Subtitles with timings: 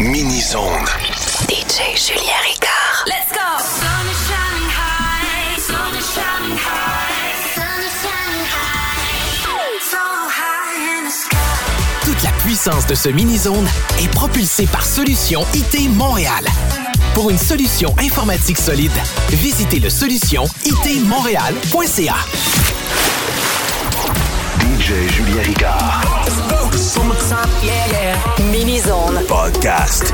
[0.00, 0.86] Mini-Zone.
[1.46, 3.04] DJ Julien Ricard.
[3.06, 3.48] Let's go!
[3.60, 11.04] Sun is shining high, sun is shining high, sun is shining high, so high in
[11.04, 11.36] the sky.
[12.06, 13.68] Toute la puissance de ce mini-zone
[13.98, 16.46] est propulsée par Solution IT Montréal.
[17.12, 18.90] Pour une solution informatique solide,
[19.28, 22.16] visitez le solution itmontréal.ca.
[24.60, 26.39] DJ Julien Ricard.
[28.50, 29.20] Mini-Zone.
[29.28, 30.12] Podcast.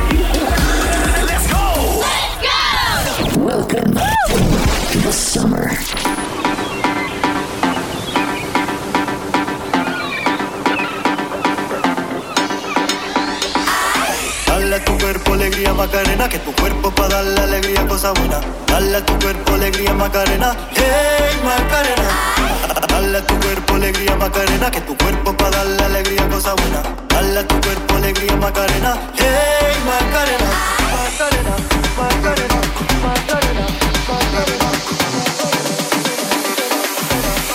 [14.47, 18.41] Dale a tu cuerpo alegría Macarena, que tu cuerpo para darle alegría cosa buena.
[18.67, 22.76] Dale a tu cuerpo alegría Macarena, hey Macarena.
[22.97, 26.83] Dale a tu cuerpo alegría Macarena, que tu cuerpo para darle alegría cosa buena.
[27.09, 30.51] Dale a tu cuerpo alegría Macarena, hey Macarena.
[30.97, 31.57] Macarena,
[31.99, 32.57] Macarena,
[33.05, 33.67] Macarena,
[34.09, 34.71] Macarena.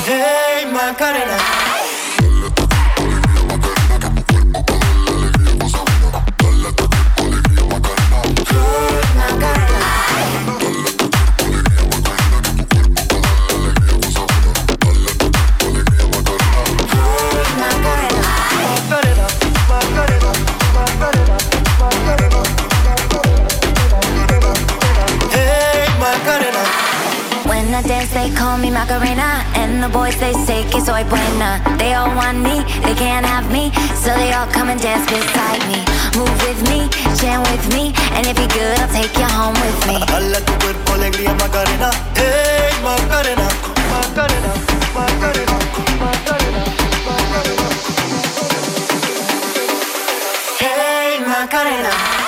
[0.06, 1.71] Hey Macarena.
[28.22, 29.44] They call me Macarena.
[29.56, 31.62] And the boys, they say que soy buena.
[31.78, 33.72] They all want me, they can't have me.
[34.04, 35.80] So they all come and dance beside me.
[36.18, 36.80] Move with me,
[37.20, 37.94] jam with me.
[38.16, 39.98] And if you're good, I'll take you home with me.
[40.06, 43.48] Dale tu cuerpo alegría Macarena, hey Macarena,
[43.92, 44.52] Macarena,
[44.96, 45.58] Macarena,
[46.02, 46.64] Macarena,
[47.08, 47.68] Macarena.
[50.60, 51.20] Hey.
[51.32, 52.21] Macarena,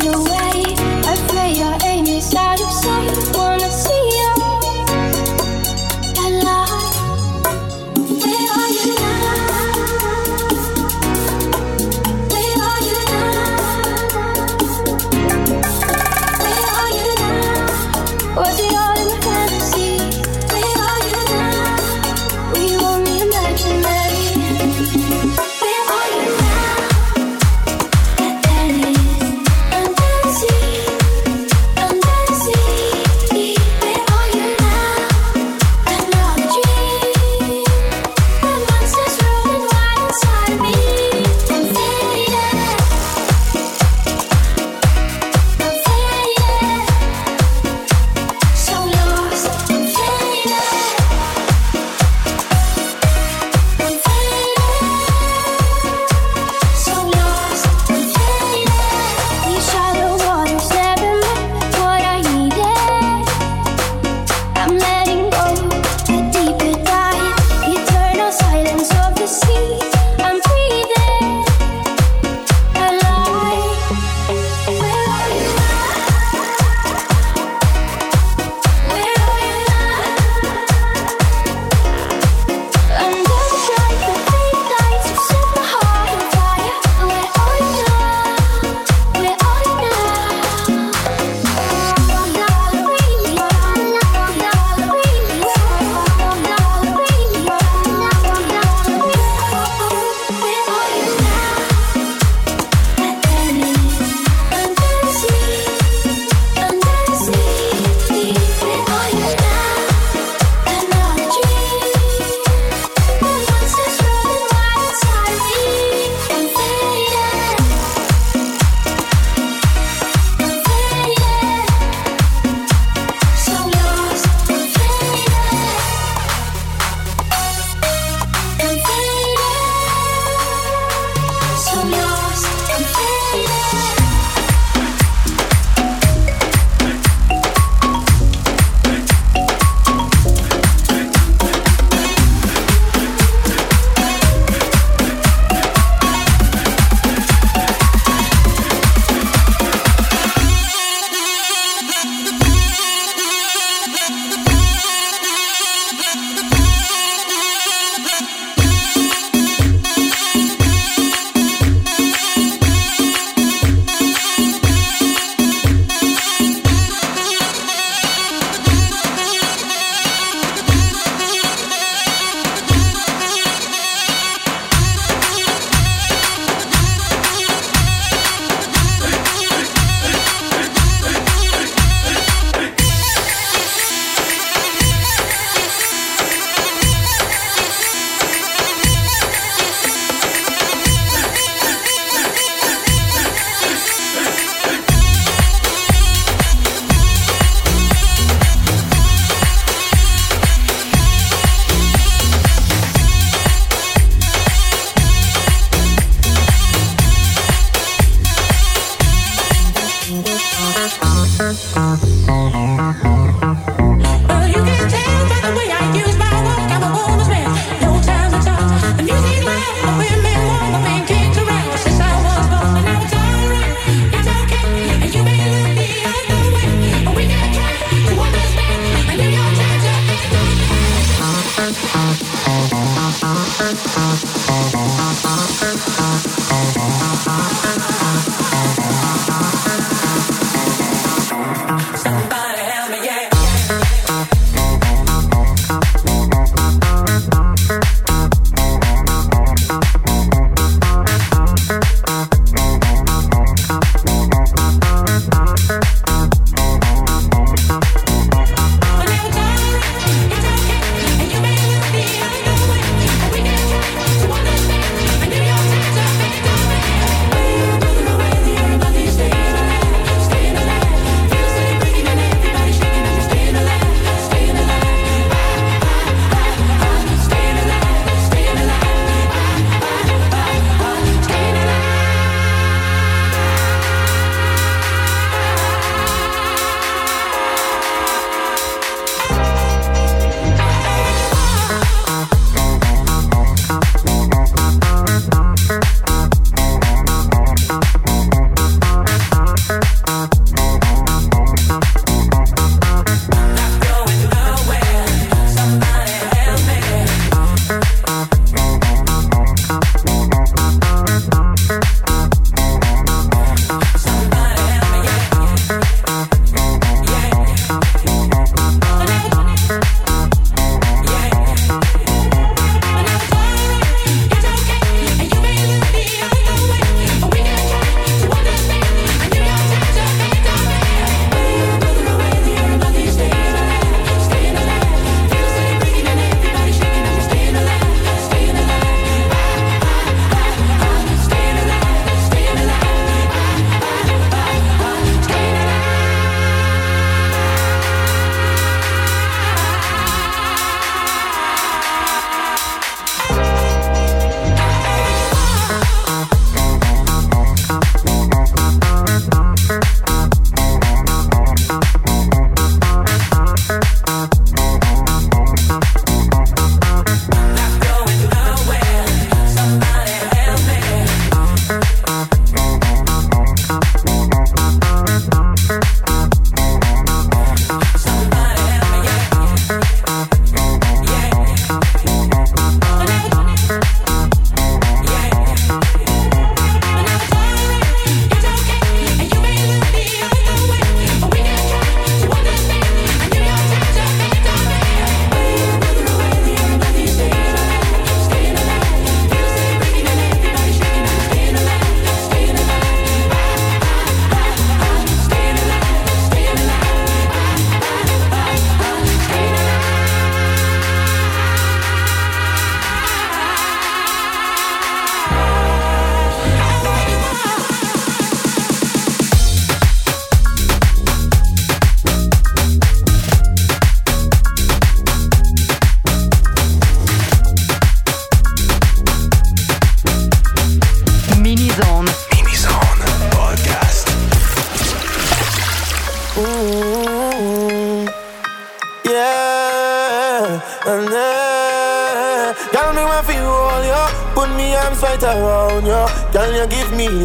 [0.00, 0.31] you.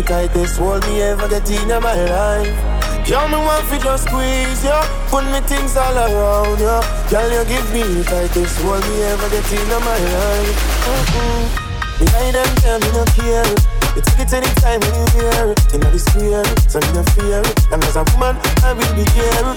[0.08, 3.08] Tightest hold me ever get in my life.
[3.08, 6.80] Girl, me want fi just squeeze you, put me things all around you.
[7.10, 10.58] Girl, you give me the tightest hold me ever get in my life.
[10.88, 11.68] Mm-hmm.
[12.00, 13.48] Me hide them tell me no care.
[13.96, 15.60] You take it anytime when you hear it.
[15.74, 17.60] You know the square, so me no fear it.
[17.72, 19.56] And as a woman, I will be there.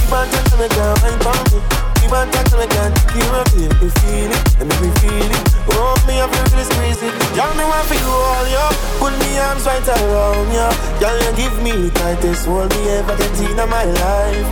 [0.00, 3.90] Keep on telling me, girl, I'm bound Keep on touching can't keep on feel me
[3.98, 5.42] feel it, and make me feel it.
[5.74, 7.10] Oh, me I feel this crazy.
[7.34, 8.62] Y'all me want for you all, yo.
[9.02, 10.70] Put me arms right around you.
[11.02, 14.46] Y'all you give me the tightest hold me ever get in my life.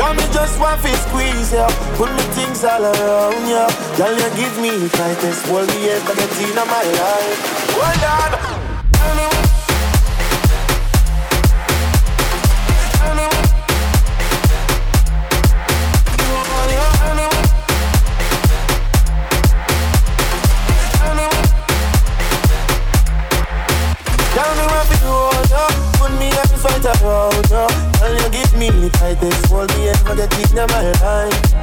[0.00, 1.68] Y'all me just want to squeeze ya,
[2.00, 3.68] put me things all around ya.
[4.00, 7.38] Y'all you give me the tightest hold me ever get in my life.
[7.76, 8.53] Hold on.
[30.16, 31.53] Get in my life.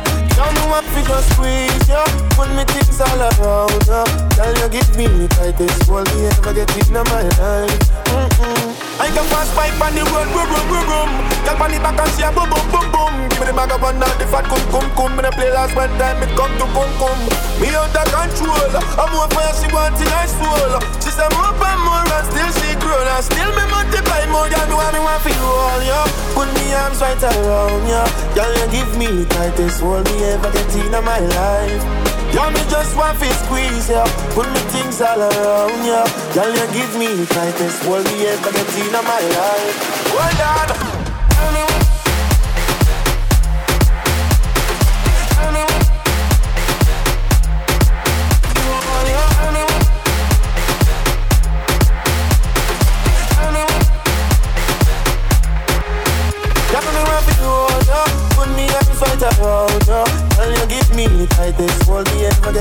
[0.72, 2.00] Me what fi just squeeze ya.
[2.40, 4.08] Put me things all around ya.
[4.40, 7.92] Girl, you give me the tightest hold me ever get in my life.
[8.08, 8.72] Mm-mm.
[8.96, 11.12] I can pass pipe on the road, boom, boom, boom, boom.
[11.44, 13.14] Girl, on the back and see a boom, boom, boom, boom.
[13.36, 15.12] Give me the bag of now, the fat cum, cum, cum.
[15.20, 17.20] Me the play last one time, it come to cum, cum.
[17.60, 18.72] Me of control.
[18.96, 20.72] I'm more fire, she want in her soul.
[21.04, 22.96] She say more and more, and still she grow.
[22.96, 26.00] And still me multiply more than the one me want for you all, yo.
[26.32, 28.08] Put me arms right around ya.
[28.38, 31.84] Girl, you give me the tightest hold me ever get in my life.
[32.34, 34.06] Yeah, me just want to squeeze ya.
[34.36, 36.06] Put me things all around ya.
[36.34, 39.78] Girl, you give me tightest hold me ever get in my life.
[40.14, 40.91] Hold on.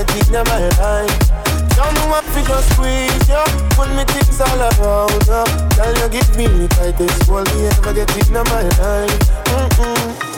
[0.01, 1.29] Ever get in my life.
[1.71, 3.43] Tell me what fi just squeeze ya.
[3.75, 5.43] Put me things all around ya.
[5.75, 9.19] Girl, you give me the tightest hold me ever get in my life.
[9.45, 10.30] Mm-mm.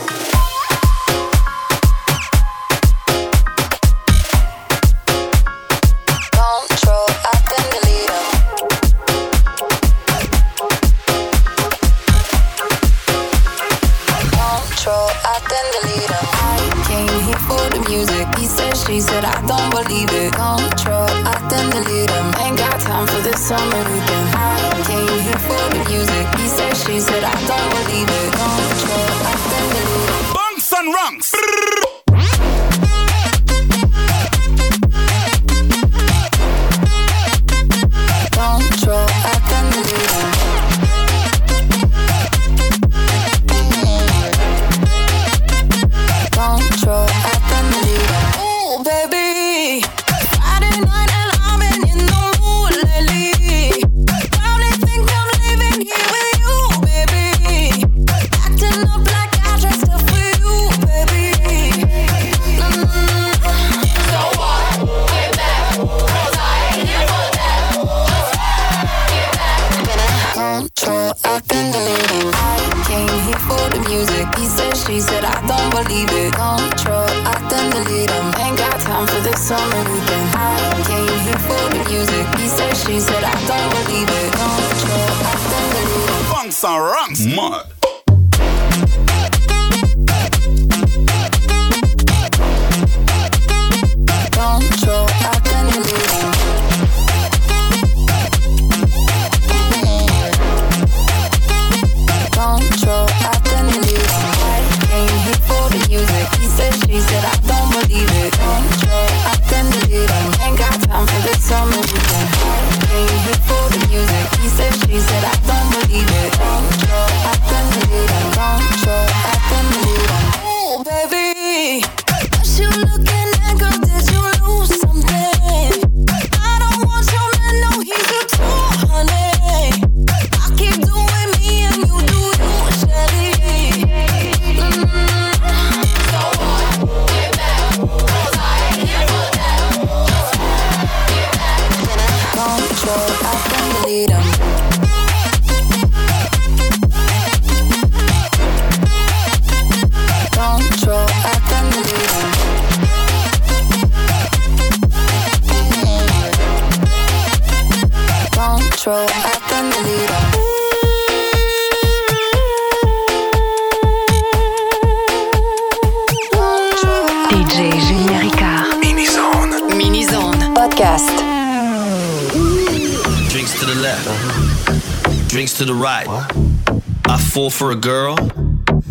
[177.53, 178.15] For a girl.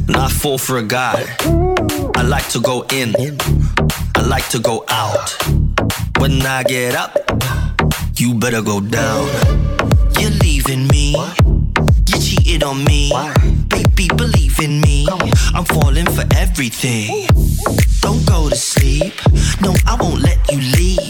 [0.07, 1.25] not I fall for a guy.
[2.15, 3.15] I like to go in.
[4.15, 5.37] I like to go out.
[6.19, 7.17] When I get up,
[8.17, 9.27] you better go down.
[10.19, 11.17] You're leaving me.
[12.09, 13.11] You cheated on me.
[13.69, 15.07] Baby, believe in me.
[15.55, 17.27] I'm falling for everything.
[18.01, 19.15] Don't go to sleep.
[19.61, 21.02] No, I won't let you leave.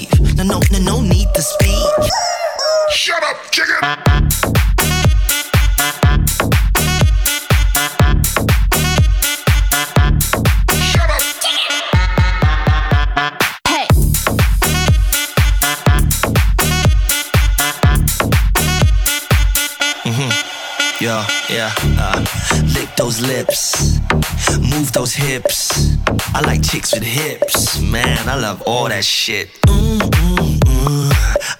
[26.94, 27.80] with hips.
[27.80, 29.48] Man, I love all that shit.
[29.66, 31.12] Mm, mm, mm.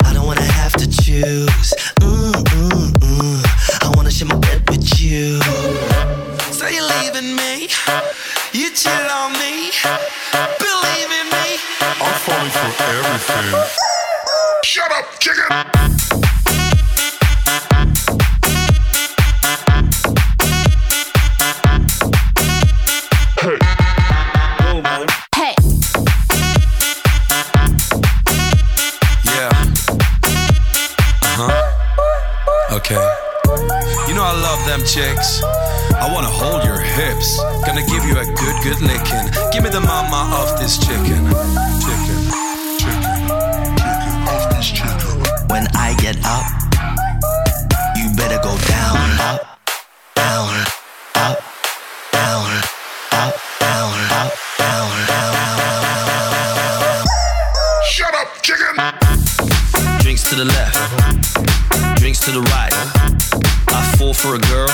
[0.05, 1.52] I don't wanna have to choose.
[32.95, 34.09] okay.
[34.09, 35.43] You know I love them chicks.
[35.95, 37.39] I wanna hold your hips.
[37.67, 39.27] Gonna give you a good, good licking.
[39.53, 41.23] Give me the mama of this chicken.
[41.85, 42.21] Chicken,
[42.81, 43.13] chicken,
[43.81, 45.11] chicken of this chicken.
[45.49, 46.47] When I get up,
[47.97, 49.59] you better go down, up,
[50.15, 50.53] down,
[51.15, 51.39] up,
[52.13, 52.51] down,
[53.13, 55.33] up, down, up, down, down.
[57.85, 58.77] Shut up, chicken!
[60.01, 61.12] Drinks to the left
[62.03, 62.73] drinks to the right.
[63.69, 64.67] I fall for a girl,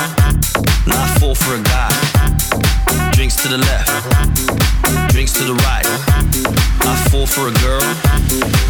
[0.87, 1.93] not fall for a guy.
[3.13, 5.85] Drinks to the left, drinks to the right.
[5.85, 7.85] I fall for a girl,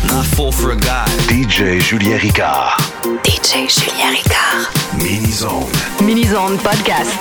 [0.08, 1.06] not fall for a guy.
[1.30, 2.74] DJ Julien Ricard.
[3.22, 4.66] DJ Julien Ricard.
[4.98, 5.70] Mini Zone.
[6.04, 7.14] Mini Zone Podcast.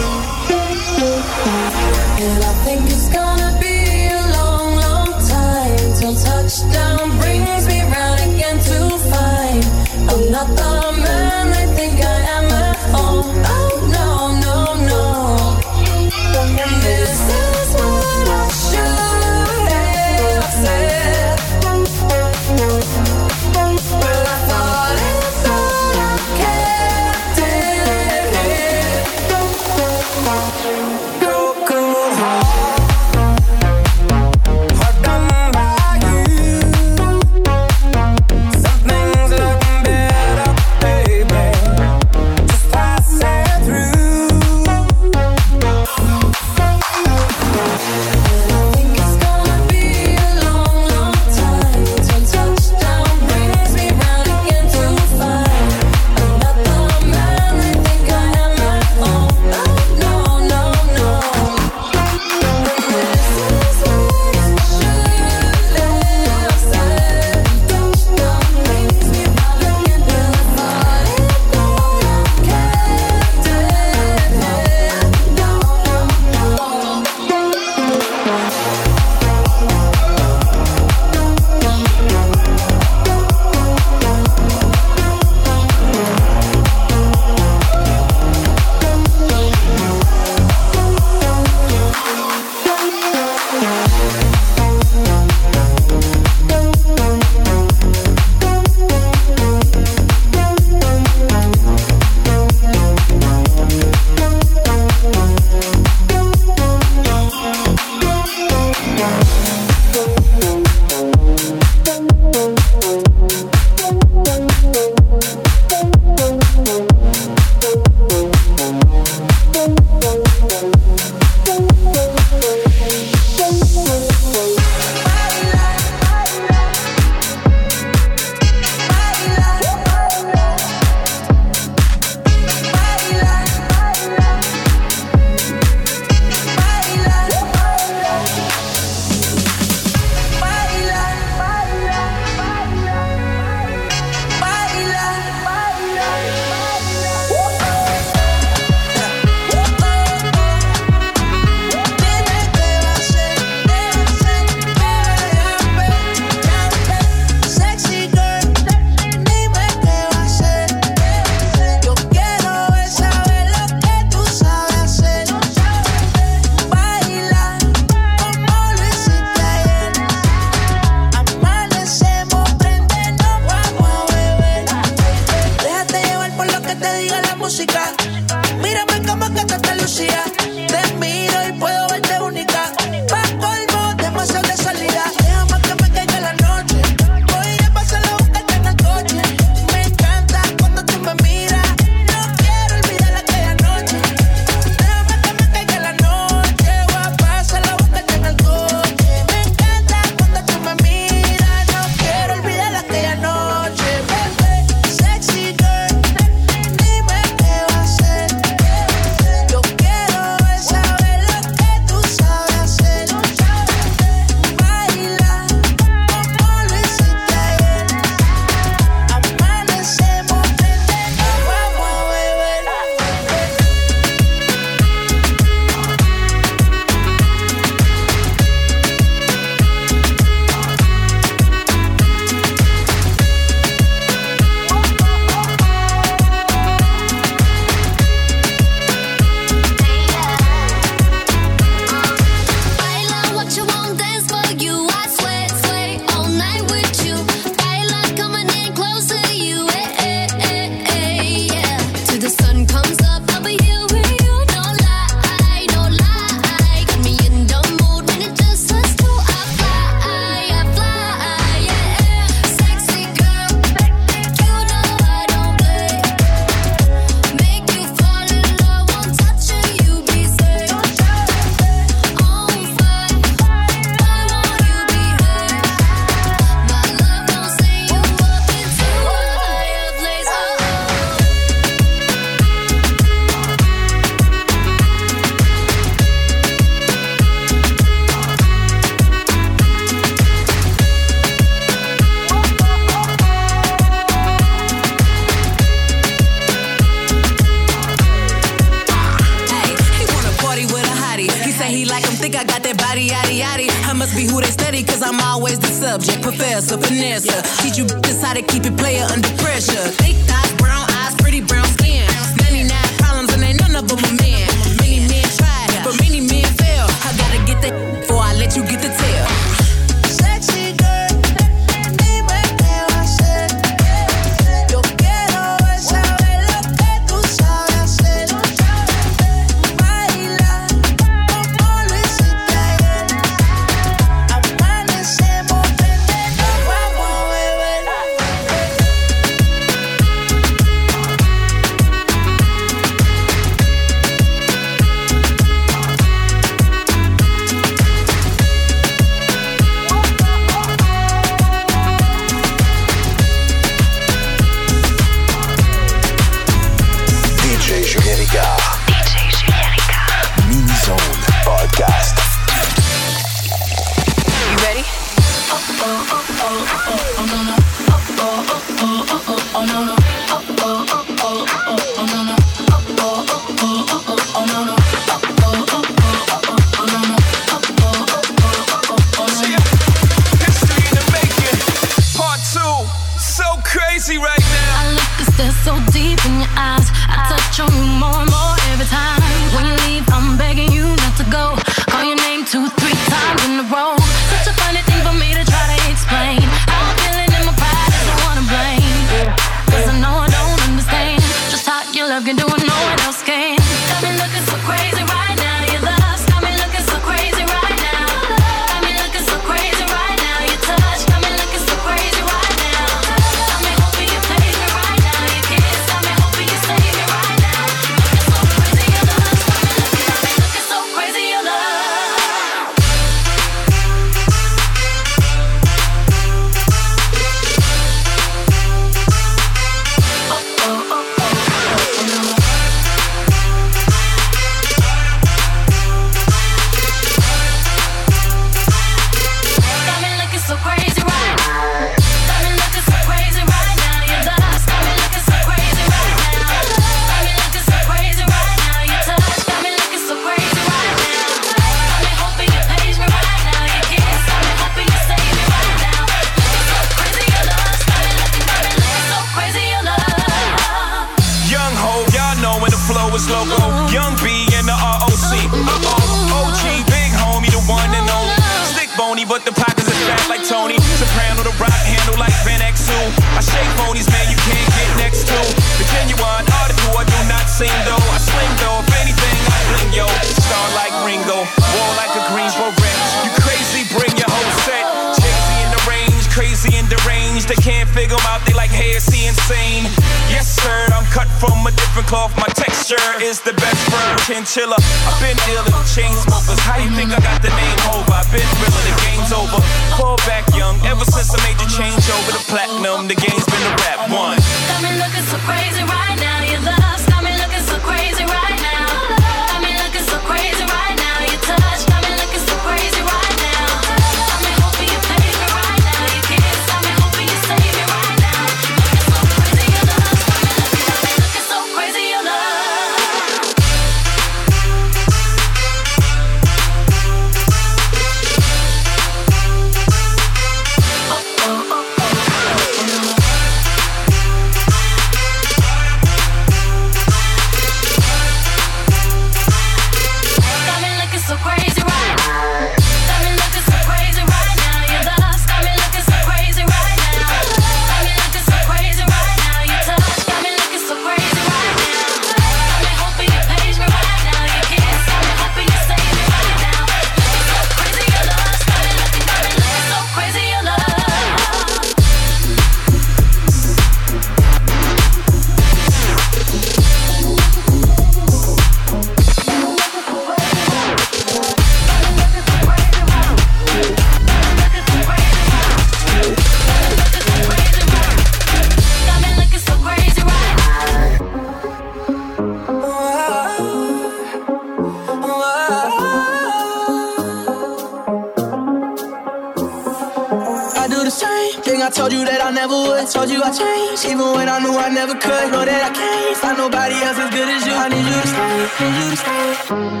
[593.21, 595.51] Told you I changed, even when I knew I never could.
[595.51, 597.73] Know that I can't find nobody else as good as you.
[597.73, 599.17] I need you to stay, need you to
[599.61, 600.00] stay.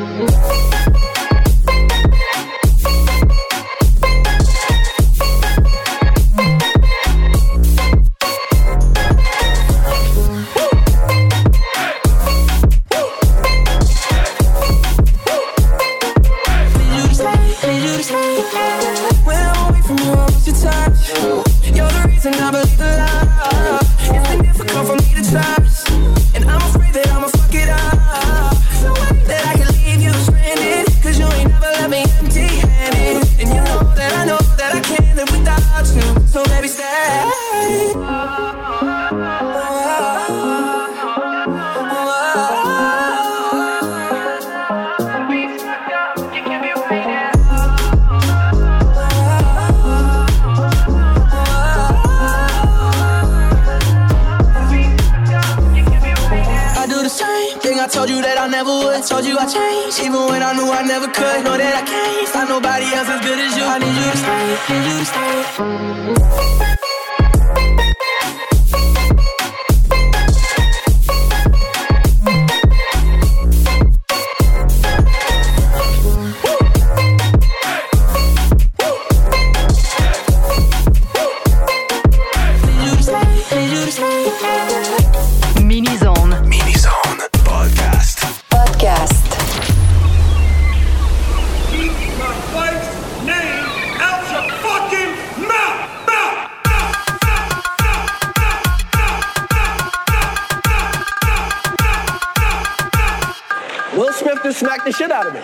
[104.01, 105.41] Will Smith just smacked the shit out of me.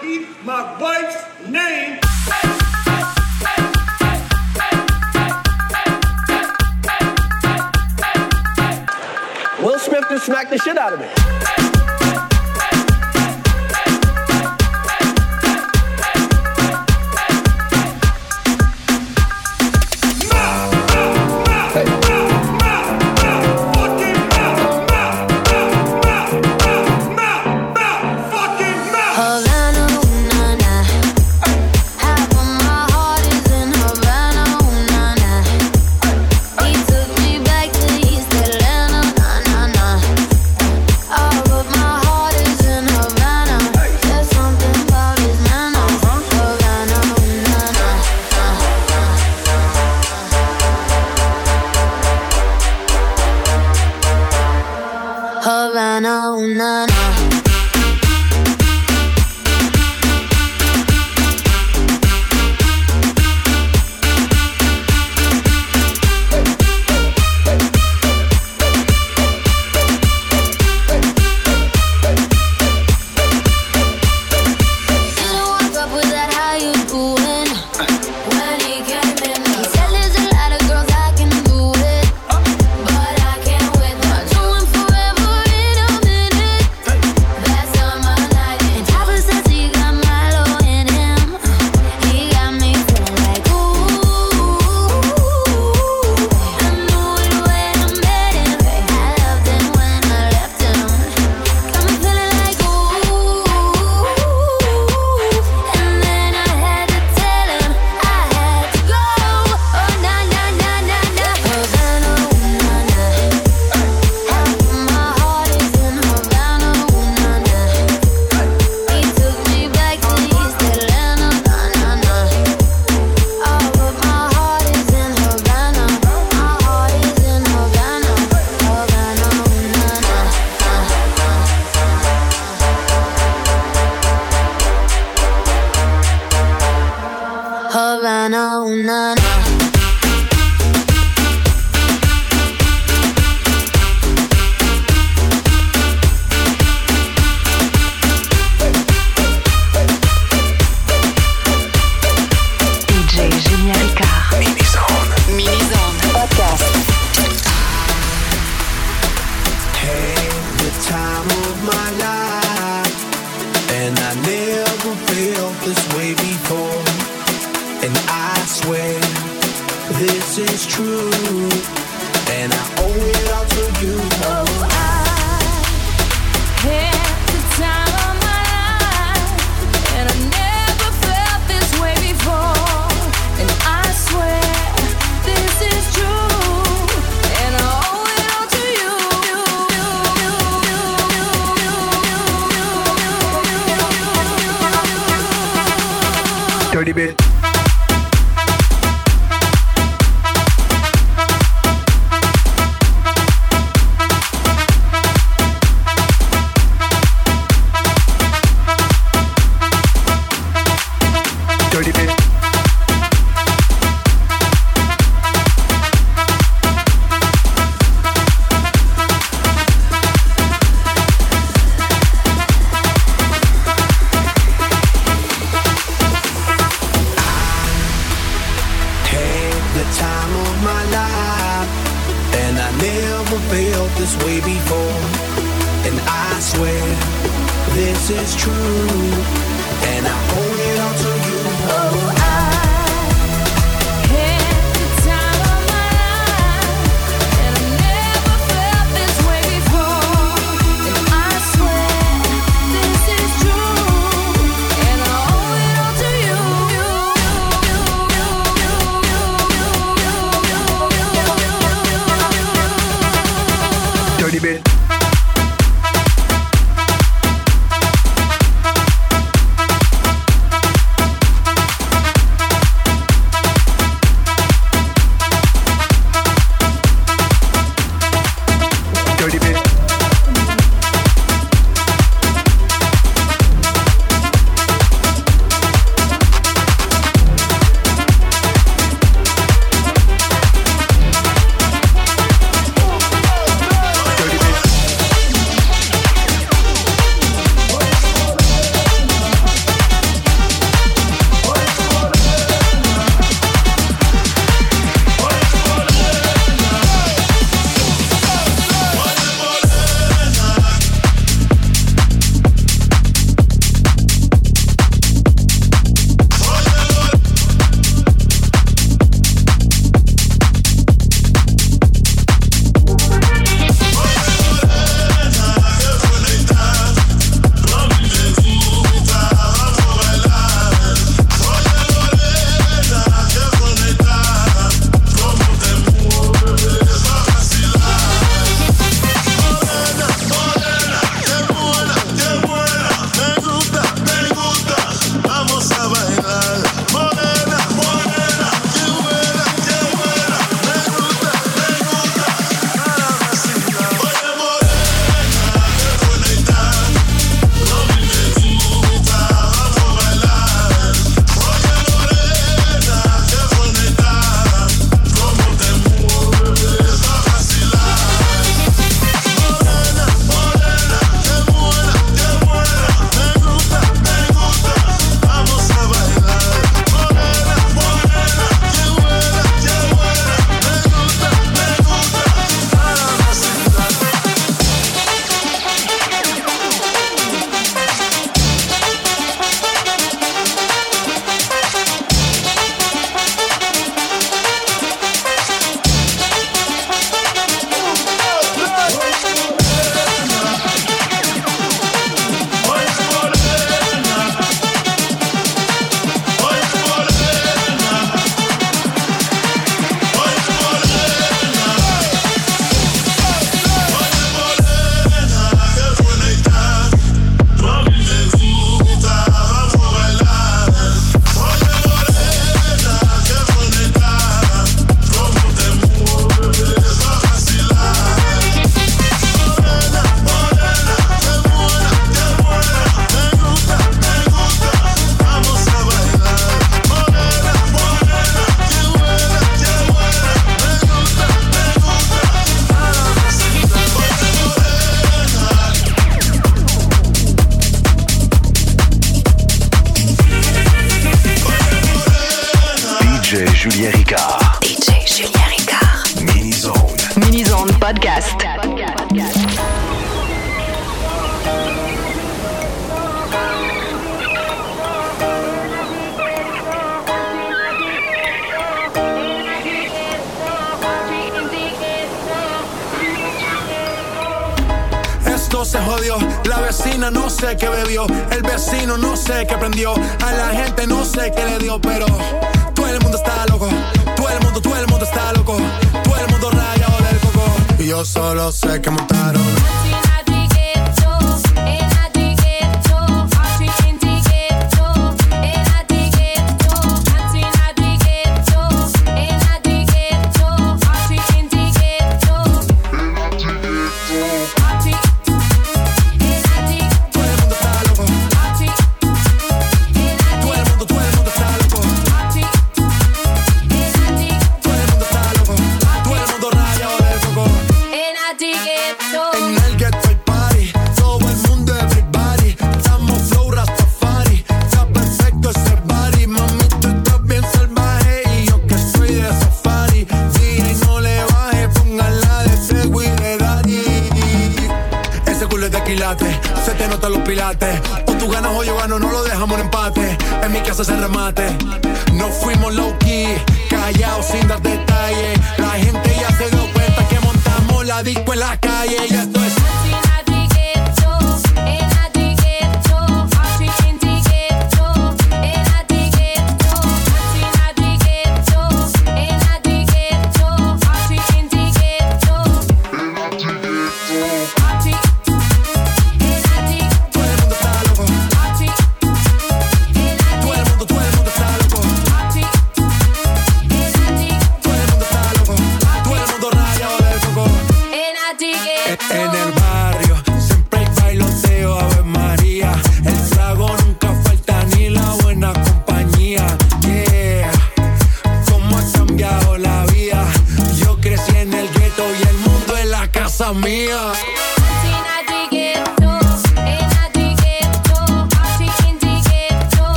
[0.00, 1.98] Keep my wife's name.
[9.64, 11.69] Will Smith just smacked the shit out of me.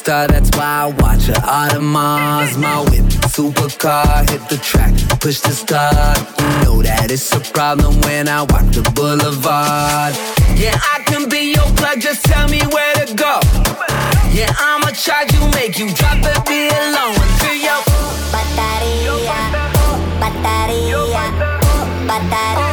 [0.00, 1.40] star, that's why I watch her.
[1.60, 6.18] Audemars, my whip, supercar, hit the track, push the start.
[6.40, 10.12] You know that it's a problem when I walk the boulevard.
[10.56, 13.34] Yeah, I can be your plug, just tell me where to go.
[14.32, 17.80] Yeah, I'ma charge you, make you drop it, be alone until your
[18.32, 19.38] batería,
[20.22, 21.24] batería,
[22.08, 22.69] batería.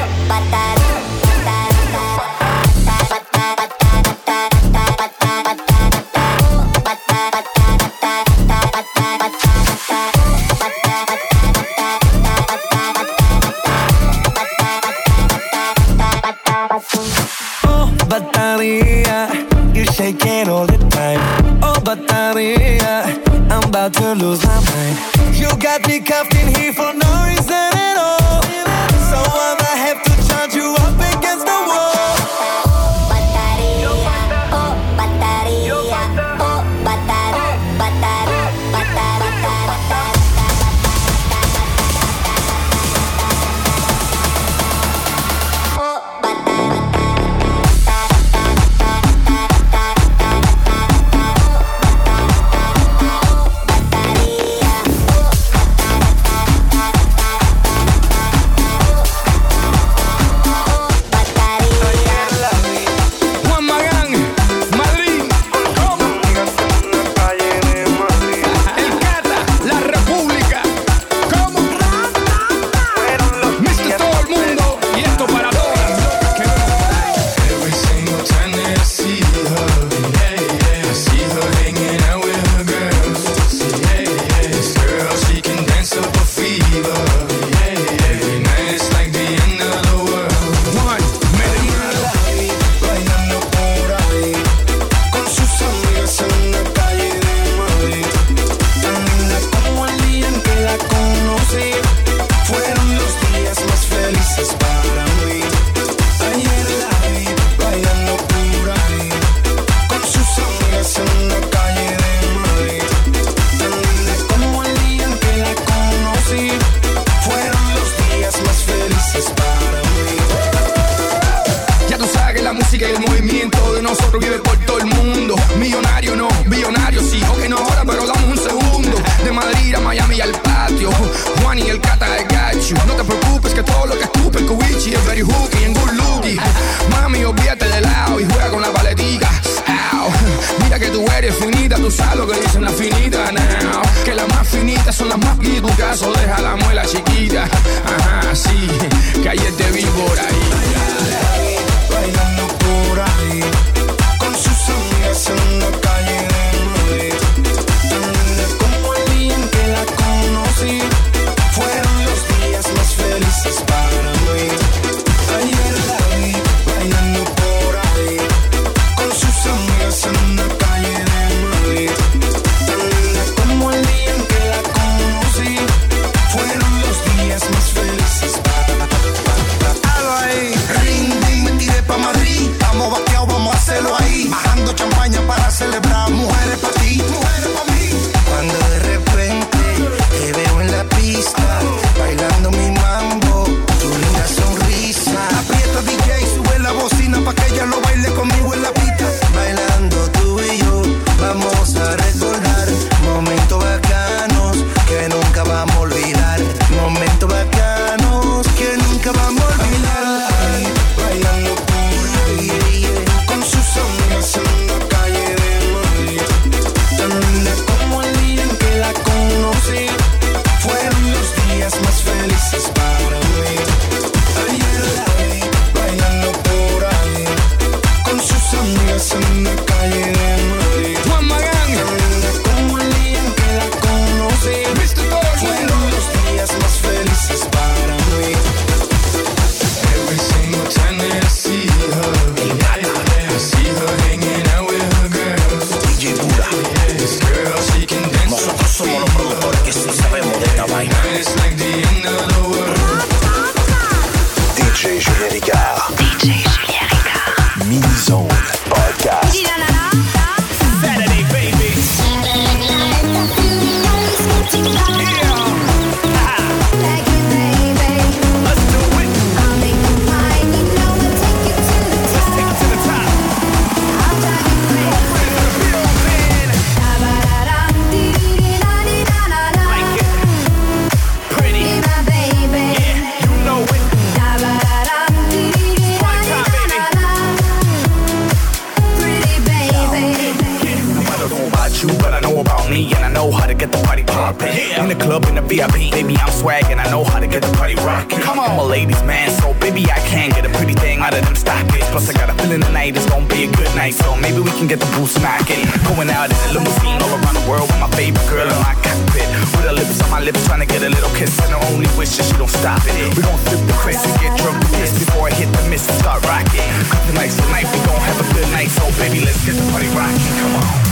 [294.38, 296.78] Baby, the VIP, baby, I'm swaggin'.
[296.78, 298.20] I know how to get the party rockin'.
[298.22, 301.14] Come on, I'm a ladies man, so baby, I can get a pretty thing out
[301.14, 301.86] of them stockings.
[301.94, 304.52] Plus, I got a feeling tonight is gonna be a good night, so maybe we
[304.58, 305.64] can get the boost knockin'.
[305.88, 308.76] Going out in a limousine all around the world with my favorite girl in my
[308.84, 309.28] cockpit.
[309.56, 311.88] With her lips on my lips, trying to get a little kiss, and her only
[311.98, 312.94] wish is she don't stop it.
[313.16, 315.88] We gon' flip the Chris and get drunk with this before I hit the miss
[315.88, 316.68] and start rocking.
[316.92, 319.88] Couple nights tonight, we gon' have a good night, so baby, let's get the party
[319.96, 320.36] rockin'.
[320.42, 320.88] Come on.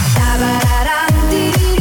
[1.35, 1.74] Like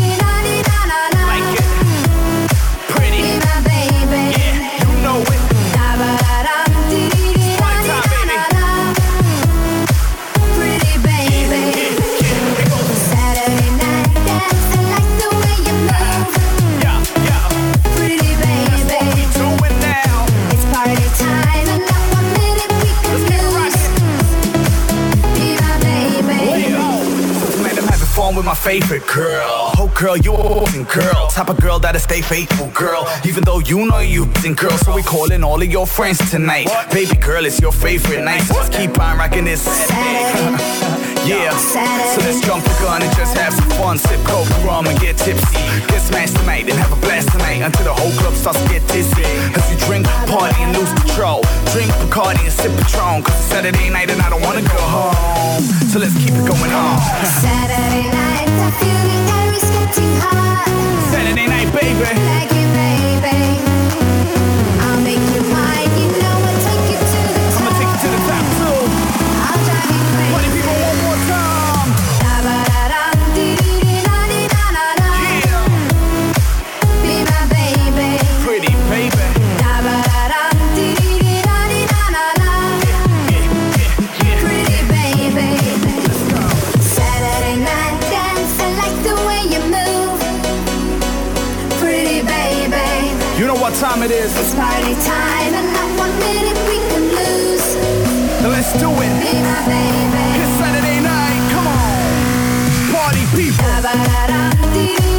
[28.45, 29.74] my favorite girl.
[29.85, 31.29] Oh girl, you a girl.
[31.29, 33.07] Type of girl that'll stay faithful, girl.
[33.27, 36.73] Even though you know you and girl, so we calling all of your friends tonight.
[36.91, 38.41] Baby girl, it's your favorite night.
[38.49, 40.57] So let's keep on rocking this Saturday.
[41.29, 41.53] yeah.
[41.53, 43.99] So let's jump the gun and just have some fun.
[43.99, 45.61] Sip coke, rum, and get tipsy.
[45.93, 48.89] Get smashed tonight and have a blast tonight until the whole club starts to get
[48.89, 49.21] dizzy.
[49.53, 51.43] As you drink, party, and lose control.
[51.77, 53.23] Drink Bacardi and sip Patron.
[53.23, 55.61] Cause it's Saturday night and I don't wanna go home.
[55.93, 56.97] So let's keep it going on.
[57.45, 59.44] Saturday night, the air is getting hot.
[61.11, 62.01] Saturday night, baby.
[62.01, 63.54] Like it, baby.
[94.05, 94.37] It is.
[94.39, 97.75] It's party time and not one minute we can lose.
[98.43, 99.13] Then let's do it.
[99.25, 100.25] Be my baby.
[100.43, 101.41] It's Saturday night.
[101.53, 102.01] Come on.
[102.93, 103.65] Party people.
[103.65, 105.14] Da-ba-da-dum, dee-dee-dee-da-dee-da-da-da.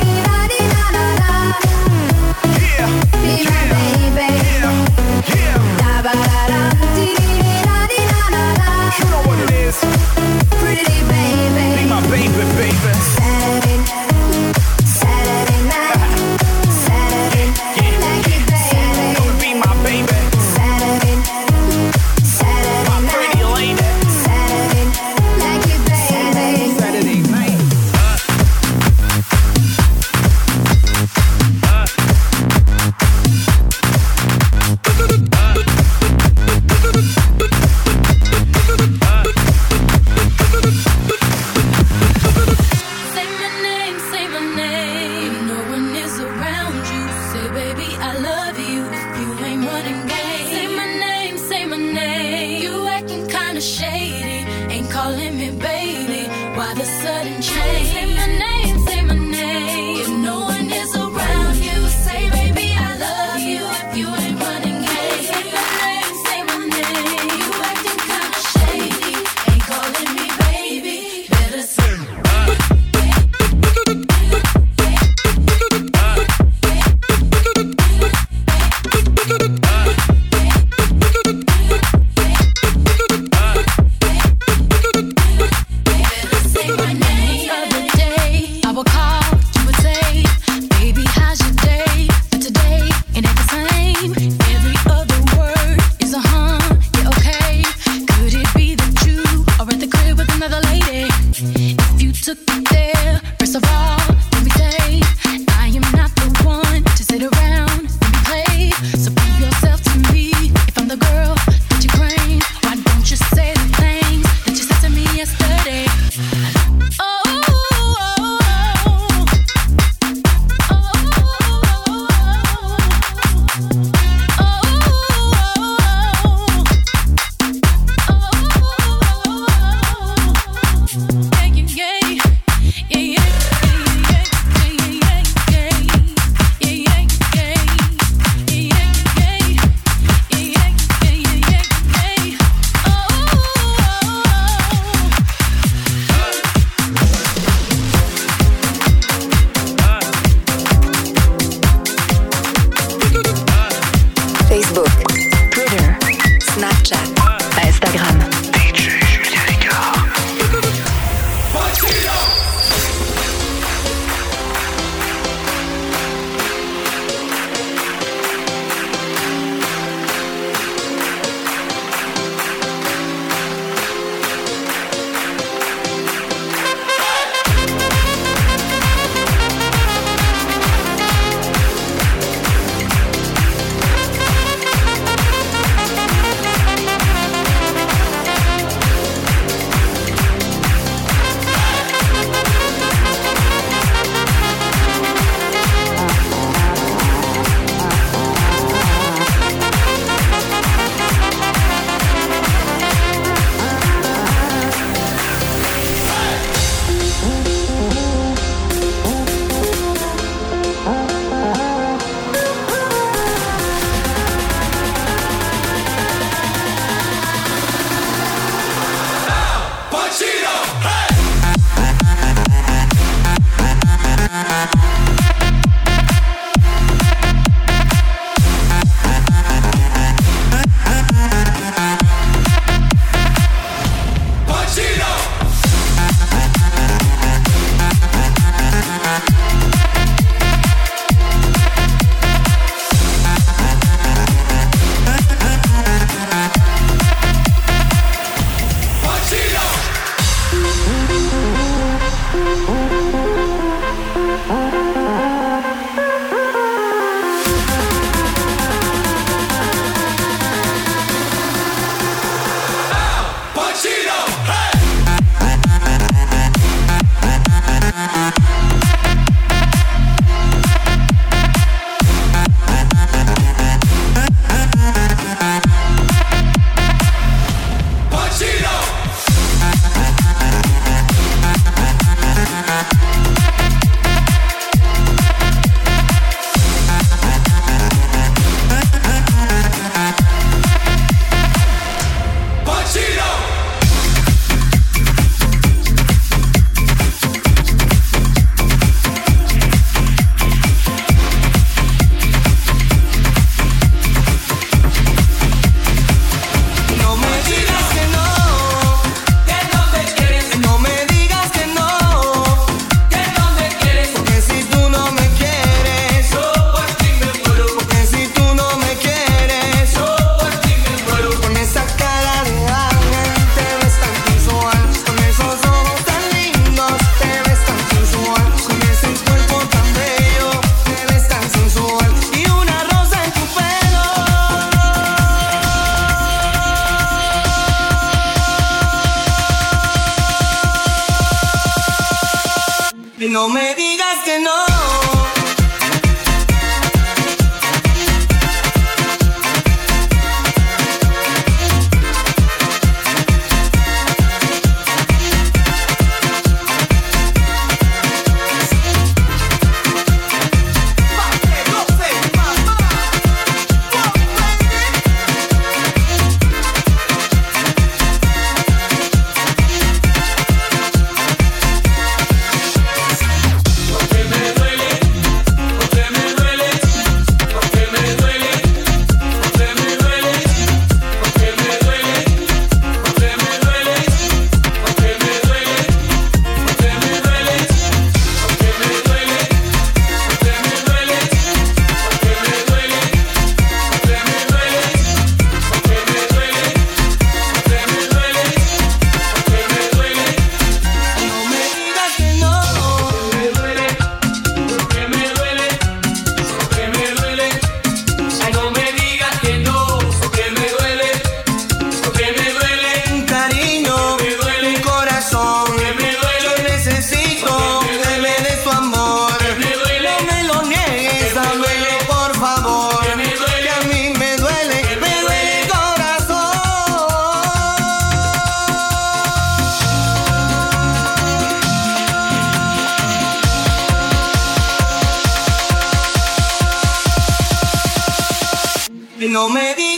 [439.29, 439.94] No me digas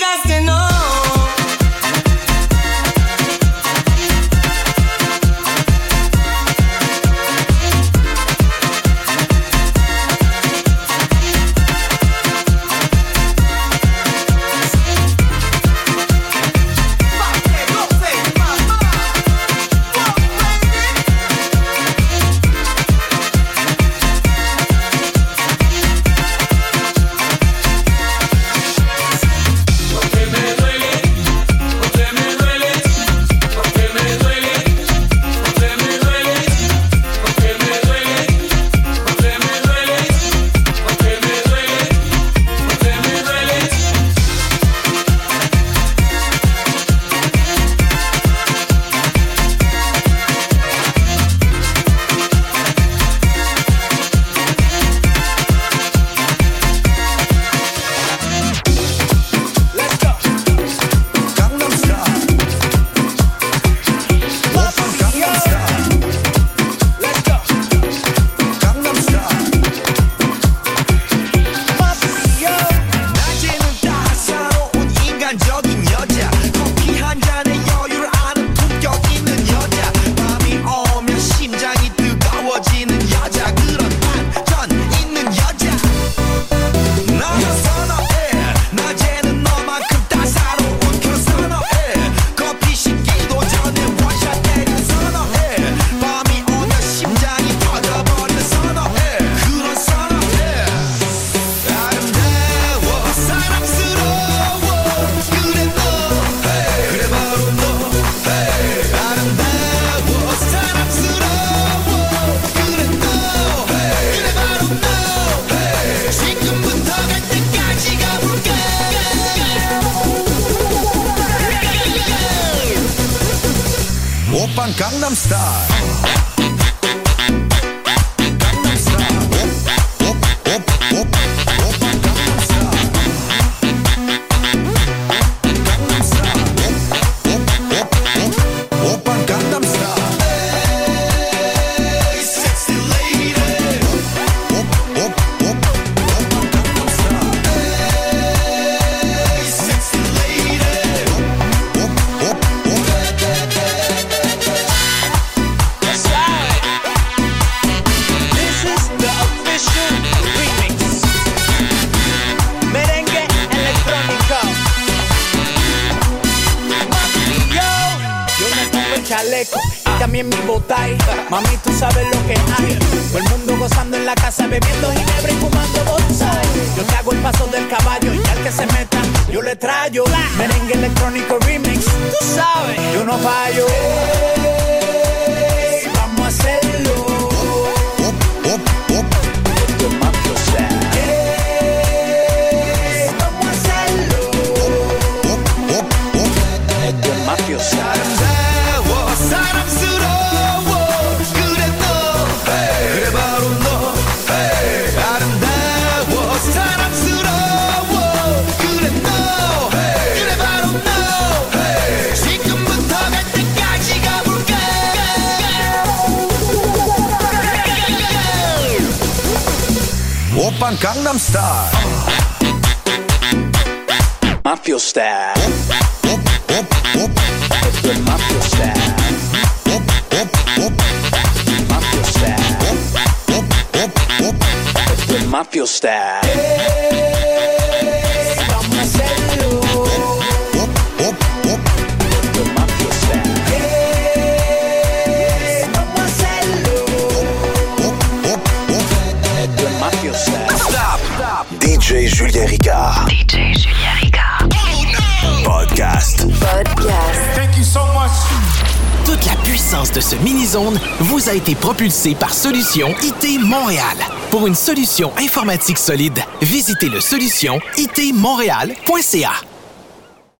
[262.85, 263.97] IT Montréal.
[264.29, 269.31] Pour une solution informatique solide, visitez le solution itmontréal.ca.